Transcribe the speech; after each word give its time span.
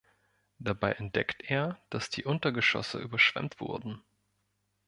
Dabei 0.57 0.93
entdeckt 0.93 1.43
er, 1.47 1.79
dass 1.91 2.09
die 2.09 2.23
Untergeschosse 2.23 2.97
überschwemmt 2.97 3.59
wurden. 3.61 4.01